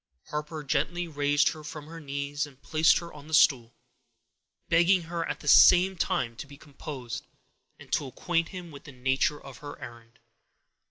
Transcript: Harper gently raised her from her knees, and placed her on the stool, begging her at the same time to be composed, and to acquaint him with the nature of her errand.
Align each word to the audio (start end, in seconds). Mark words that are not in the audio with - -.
Harper 0.29 0.63
gently 0.63 1.07
raised 1.07 1.49
her 1.49 1.63
from 1.63 1.85
her 1.85 1.99
knees, 1.99 2.47
and 2.47 2.59
placed 2.63 2.97
her 2.97 3.13
on 3.13 3.27
the 3.27 3.35
stool, 3.35 3.75
begging 4.67 5.03
her 5.03 5.23
at 5.29 5.41
the 5.41 5.47
same 5.47 5.95
time 5.95 6.35
to 6.37 6.47
be 6.47 6.57
composed, 6.57 7.27
and 7.77 7.93
to 7.93 8.07
acquaint 8.07 8.49
him 8.49 8.71
with 8.71 8.85
the 8.85 8.91
nature 8.91 9.39
of 9.39 9.59
her 9.59 9.77
errand. 9.79 10.17